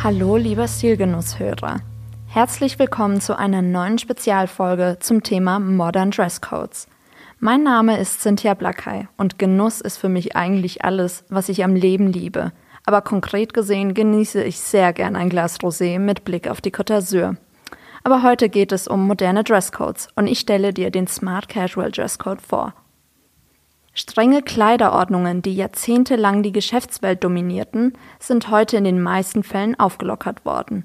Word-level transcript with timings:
Hallo, 0.00 0.36
lieber 0.36 0.68
Stilgenusshörer. 0.68 1.80
Herzlich 2.28 2.78
willkommen 2.78 3.20
zu 3.20 3.36
einer 3.36 3.62
neuen 3.62 3.98
Spezialfolge 3.98 4.98
zum 5.00 5.24
Thema 5.24 5.58
Modern 5.58 6.12
Dresscodes. 6.12 6.86
Mein 7.40 7.64
Name 7.64 7.98
ist 7.98 8.20
Cynthia 8.20 8.54
Blackey 8.54 9.08
und 9.16 9.40
Genuss 9.40 9.80
ist 9.80 9.96
für 9.96 10.08
mich 10.08 10.36
eigentlich 10.36 10.84
alles, 10.84 11.24
was 11.30 11.48
ich 11.48 11.64
am 11.64 11.74
Leben 11.74 12.12
liebe. 12.12 12.52
Aber 12.86 13.00
konkret 13.00 13.52
gesehen 13.52 13.92
genieße 13.92 14.40
ich 14.44 14.60
sehr 14.60 14.92
gern 14.92 15.16
ein 15.16 15.30
Glas 15.30 15.58
Rosé 15.58 15.98
mit 15.98 16.24
Blick 16.24 16.48
auf 16.48 16.60
die 16.60 16.72
Côte 16.72 16.98
d'Azur. 16.98 17.36
Aber 18.04 18.22
heute 18.22 18.48
geht 18.48 18.70
es 18.70 18.86
um 18.86 19.04
moderne 19.04 19.42
Dresscodes 19.42 20.06
und 20.14 20.28
ich 20.28 20.38
stelle 20.38 20.72
dir 20.72 20.92
den 20.92 21.08
Smart 21.08 21.48
Casual 21.48 21.90
Dresscode 21.90 22.40
vor. 22.40 22.72
Strenge 23.98 24.42
Kleiderordnungen, 24.42 25.42
die 25.42 25.56
jahrzehntelang 25.56 26.44
die 26.44 26.52
Geschäftswelt 26.52 27.24
dominierten, 27.24 27.98
sind 28.20 28.48
heute 28.48 28.76
in 28.76 28.84
den 28.84 29.02
meisten 29.02 29.42
Fällen 29.42 29.76
aufgelockert 29.76 30.44
worden. 30.44 30.84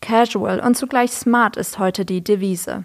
Casual 0.00 0.58
und 0.58 0.76
zugleich 0.76 1.12
smart 1.12 1.56
ist 1.56 1.78
heute 1.78 2.04
die 2.04 2.24
Devise. 2.24 2.82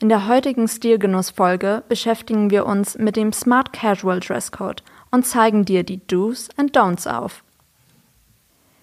In 0.00 0.08
der 0.08 0.26
heutigen 0.26 0.66
Stilgenussfolge 0.66 1.84
beschäftigen 1.88 2.50
wir 2.50 2.66
uns 2.66 2.98
mit 2.98 3.14
dem 3.14 3.32
Smart 3.32 3.72
Casual 3.72 4.18
Dresscode 4.18 4.82
und 5.12 5.24
zeigen 5.24 5.64
dir 5.64 5.84
die 5.84 6.04
Do's 6.08 6.48
and 6.56 6.76
Don'ts 6.76 7.08
auf. 7.08 7.44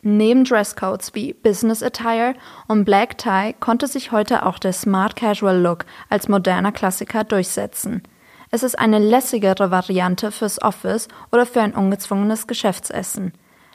Neben 0.04 0.46
Dresscodes 0.46 1.14
wie 1.16 1.34
Business 1.34 1.84
Attire 1.84 2.36
und 2.70 2.86
Black 2.86 3.18
Tie 3.18 3.56
konnte 3.60 3.88
sich 3.88 4.14
heute 4.14 4.46
auch 4.46 4.58
der 4.58 4.72
Smart 4.72 5.18
Casual 5.18 5.60
Look 5.60 5.84
als 6.10 6.30
moderner 6.30 6.72
Klassiker 6.72 7.26
durchsetzen– 7.26 8.04
es 8.54 8.62
ist 8.62 8.78
eine 8.78 9.00
lässigere 9.00 9.72
Variante 9.72 10.32
fürs 10.32 10.62
Office 10.62 11.08
oder 11.32 11.48
für 11.48 11.62
ein 11.62 11.74
ungezwungenes 11.74 12.46
Geschäftsessen. 12.46 13.34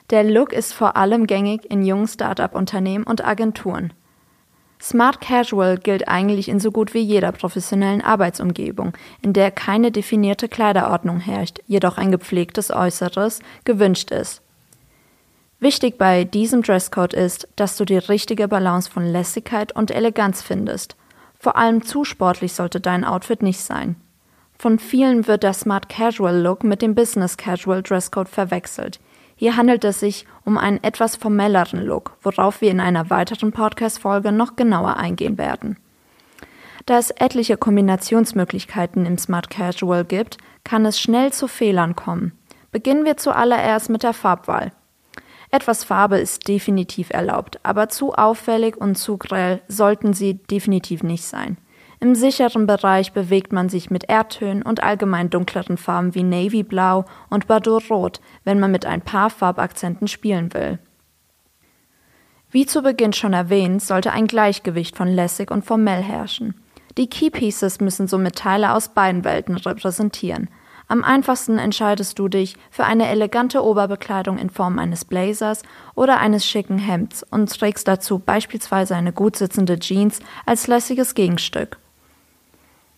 Der 0.09 0.23
Look 0.23 0.53
ist 0.53 0.73
vor 0.73 0.95
allem 0.95 1.27
gängig 1.27 1.69
in 1.69 1.83
jungen 1.83 2.07
Start-up-Unternehmen 2.07 3.03
und 3.03 3.21
Agenturen. 3.21 3.91
Smart 4.81 5.19
Casual 5.19 5.77
gilt 5.77 6.07
eigentlich 6.07 6.47
in 6.47 6.61
so 6.61 6.71
gut 6.71 6.93
wie 6.93 7.01
jeder 7.01 7.33
professionellen 7.33 7.99
Arbeitsumgebung, 7.99 8.93
in 9.21 9.33
der 9.33 9.51
keine 9.51 9.91
definierte 9.91 10.47
Kleiderordnung 10.47 11.19
herrscht, 11.19 11.59
jedoch 11.67 11.97
ein 11.97 12.09
gepflegtes 12.09 12.71
Äußeres 12.71 13.41
gewünscht 13.65 14.11
ist. 14.11 14.41
Wichtig 15.59 15.97
bei 15.97 16.23
diesem 16.23 16.61
Dresscode 16.61 17.15
ist, 17.15 17.49
dass 17.57 17.75
du 17.75 17.83
die 17.83 17.97
richtige 17.97 18.47
Balance 18.47 18.89
von 18.89 19.05
Lässigkeit 19.05 19.75
und 19.75 19.91
Eleganz 19.91 20.41
findest. 20.41 20.95
Vor 21.37 21.57
allem 21.57 21.83
zu 21.83 22.05
sportlich 22.05 22.53
sollte 22.53 22.79
dein 22.79 23.03
Outfit 23.03 23.43
nicht 23.43 23.59
sein. 23.59 23.97
Von 24.61 24.77
vielen 24.77 25.25
wird 25.25 25.43
der 25.43 25.53
Smart 25.53 25.87
Casual 25.87 26.37
Look 26.37 26.65
mit 26.65 26.81
dem 26.81 26.93
Business 26.93 27.37
Casual 27.37 27.81
Dresscode 27.81 28.27
verwechselt. 28.27 28.99
Hier 29.37 29.55
handelt 29.55 29.85
es 29.85 30.01
sich 30.01 30.25
um 30.43 30.57
einen 30.57 30.83
etwas 30.83 31.15
formelleren 31.15 31.85
Look, 31.85 32.17
worauf 32.23 32.59
wir 32.59 32.69
in 32.69 32.81
einer 32.81 33.09
weiteren 33.09 33.53
Podcast-Folge 33.53 34.33
noch 34.33 34.57
genauer 34.57 34.97
eingehen 34.97 35.37
werden. 35.37 35.77
Da 36.85 36.97
es 36.97 37.09
etliche 37.11 37.55
Kombinationsmöglichkeiten 37.55 39.05
im 39.05 39.17
Smart 39.17 39.49
Casual 39.49 40.03
gibt, 40.03 40.37
kann 40.65 40.85
es 40.85 40.99
schnell 40.99 41.31
zu 41.31 41.47
Fehlern 41.47 41.95
kommen. 41.95 42.33
Beginnen 42.73 43.05
wir 43.05 43.15
zuallererst 43.15 43.89
mit 43.89 44.03
der 44.03 44.13
Farbwahl. 44.13 44.73
Etwas 45.51 45.85
Farbe 45.85 46.17
ist 46.17 46.49
definitiv 46.49 47.11
erlaubt, 47.11 47.61
aber 47.63 47.87
zu 47.87 48.13
auffällig 48.13 48.75
und 48.75 48.97
zu 48.97 49.17
grell 49.17 49.61
sollten 49.69 50.11
sie 50.11 50.33
definitiv 50.33 51.01
nicht 51.01 51.23
sein. 51.23 51.55
Im 52.01 52.15
sicheren 52.15 52.65
Bereich 52.65 53.11
bewegt 53.11 53.51
man 53.51 53.67
sich 53.67 53.89
mit 53.89 54.05
Erdtönen 54.09 54.61
und 54.61 54.81
allgemein 54.81 55.29
dunkleren 55.29 55.75
Farben 55.75 56.15
wie 56.15 56.23
Navy-Blau 56.23 57.03
und 57.29 57.47
Bordeaux-Rot, 57.47 58.21
wenn 58.45 58.59
man 58.59 58.71
mit 58.71 58.85
ein 58.85 59.01
paar 59.01 59.29
Farbakzenten 59.29 60.07
spielen 60.07 60.53
will. 60.53 60.79
Wie 62.51 62.65
zu 62.65 62.81
Beginn 62.81 63.11
schon 63.11 63.33
erwähnt, 63.33 63.83
sollte 63.83 64.11
ein 64.11 64.27
Gleichgewicht 64.27 64.95
von 64.95 65.09
lässig 65.09 65.51
und 65.51 65.65
formell 65.65 66.01
herrschen. 66.01 66.55
Die 66.97 67.09
Keypieces 67.09 67.81
müssen 67.81 68.07
somit 68.07 68.37
Teile 68.37 68.73
aus 68.73 68.89
beiden 68.89 69.25
Welten 69.25 69.57
repräsentieren. 69.57 70.49
Am 70.87 71.03
einfachsten 71.03 71.59
entscheidest 71.59 72.17
du 72.17 72.29
dich 72.29 72.55
für 72.71 72.85
eine 72.85 73.09
elegante 73.09 73.63
Oberbekleidung 73.63 74.37
in 74.39 74.49
Form 74.49 74.79
eines 74.79 75.05
Blazers 75.05 75.63
oder 75.95 76.19
eines 76.19 76.45
schicken 76.45 76.79
Hemds 76.79 77.23
und 77.29 77.53
trägst 77.59 77.87
dazu 77.87 78.19
beispielsweise 78.19 78.95
eine 78.95 79.11
gut 79.13 79.35
sitzende 79.35 79.77
Jeans 79.77 80.21
als 80.47 80.65
lässiges 80.65 81.13
Gegenstück. 81.13 81.77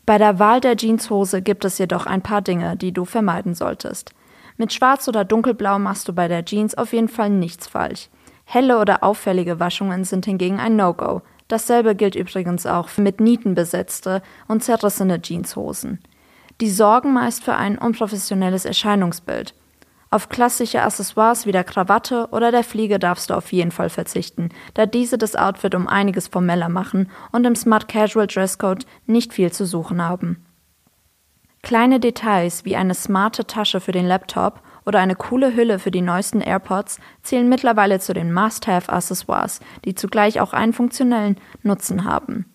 Bei 0.06 0.18
der 0.18 0.40
Wahl 0.40 0.62
der 0.62 0.76
Jeanshose 0.76 1.42
gibt 1.42 1.64
es 1.64 1.78
jedoch 1.78 2.06
ein 2.06 2.22
paar 2.22 2.42
Dinge, 2.42 2.76
die 2.76 2.92
du 2.92 3.06
vermeiden 3.06 3.54
solltest. 3.54 4.14
Mit 4.58 4.74
Schwarz 4.74 5.08
oder 5.08 5.26
Dunkelblau 5.26 5.80
machst 5.80 6.08
du 6.08 6.14
bei 6.14 6.28
der 6.28 6.46
Jeans 6.46 6.76
auf 6.76 6.94
jeden 6.94 7.08
Fall 7.08 7.30
nichts 7.30 7.68
falsch. 7.68 8.10
Helle 8.46 8.80
oder 8.80 9.04
auffällige 9.04 9.60
Waschungen 9.60 10.04
sind 10.04 10.26
hingegen 10.26 10.60
ein 10.60 10.76
No-Go. 10.76 11.22
Dasselbe 11.48 11.96
gilt 11.96 12.16
übrigens 12.16 12.66
auch 12.66 12.90
für 12.90 13.02
mit 13.02 13.20
Nieten 13.20 13.56
besetzte 13.56 14.22
und 14.48 14.64
zerrissene 14.64 15.22
Jeanshosen. 15.22 16.00
Die 16.60 16.70
sorgen 16.70 17.14
meist 17.14 17.44
für 17.44 17.56
ein 17.56 17.78
unprofessionelles 17.78 18.66
Erscheinungsbild. 18.66 19.54
Auf 20.14 20.28
klassische 20.28 20.82
Accessoires 20.82 21.46
wie 21.46 21.54
der 21.54 21.64
Krawatte 21.64 22.28
oder 22.32 22.52
der 22.52 22.66
Fliege 22.66 23.00
darfst 23.00 23.30
du 23.30 23.34
auf 23.34 23.54
jeden 23.54 23.72
Fall 23.72 23.90
verzichten, 23.90 24.50
da 24.74 24.86
diese 24.86 25.18
das 25.18 25.38
Outfit 25.38 25.74
um 25.74 25.88
einiges 25.88 26.28
formeller 26.28 26.68
machen 26.68 27.10
und 27.32 27.46
im 27.46 27.56
Smart 27.56 27.88
Casual 27.88 28.28
Dresscode 28.28 28.86
nicht 29.06 29.32
viel 29.32 29.54
zu 29.54 29.66
suchen 29.66 30.02
haben. 30.02 30.46
Kleine 31.64 32.02
Details 32.02 32.66
wie 32.66 32.76
eine 32.76 32.94
smarte 32.94 33.48
Tasche 33.48 33.80
für 33.80 33.94
den 33.94 34.06
Laptop 34.06 34.62
oder 34.86 35.00
eine 35.00 35.16
coole 35.16 35.56
Hülle 35.56 35.80
für 35.80 35.92
die 35.92 36.02
neuesten 36.02 36.42
AirPods 36.42 37.00
zählen 37.24 37.48
mittlerweile 37.48 38.02
zu 38.02 38.14
den 38.14 38.34
Must-Have-Accessoires, 38.34 39.62
die 39.86 39.96
zugleich 39.96 40.42
auch 40.42 40.52
einen 40.52 40.74
funktionellen 40.74 41.38
Nutzen 41.64 42.04
haben. 42.04 42.54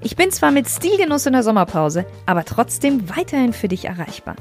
Ich 0.00 0.16
bin 0.16 0.30
zwar 0.30 0.50
mit 0.50 0.66
Stilgenuss 0.66 1.26
in 1.26 1.34
der 1.34 1.42
Sommerpause, 1.42 2.06
aber 2.24 2.46
trotzdem 2.46 3.14
weiterhin 3.14 3.52
für 3.52 3.68
dich 3.68 3.84
erreichbar. 3.84 4.36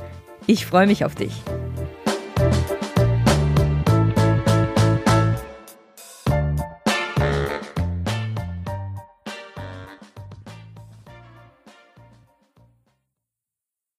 Ich 0.47 0.65
freue 0.65 0.87
mich 0.87 1.03
auf 1.03 1.15
dich. 1.15 1.33